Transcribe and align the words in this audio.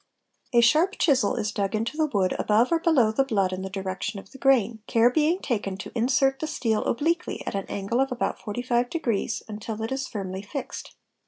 A 0.51 0.61
sharp 0.61 0.93
chisel 0.97 1.35
is 1.35 1.51
dug 1.51 1.75
into 1.75 1.95
the 1.95 2.07
wood 2.07 2.35
above 2.39 2.71
or 2.71 2.79
below 2.79 3.11
the 3.11 3.23
blood 3.23 3.53
in 3.53 3.61
the 3.61 3.69
direction 3.69 4.19
of 4.19 4.31
the 4.31 4.39
grain, 4.39 4.81
care 4.87 5.11
being 5.11 5.37
taken 5.39 5.77
to 5.77 5.91
insert 5.93 6.39
the 6.39 6.47
steel 6.47 6.83
obliquely, 6.85 7.45
at 7.45 7.53
an 7.53 7.67
angle 7.69 7.99
of 8.01 8.11
about 8.11 8.39
45°, 8.39 9.43
until 9.47 9.83
it 9.83 9.91
is 9.91 10.07
firmly 10.07 10.41
fixed. 10.41 10.95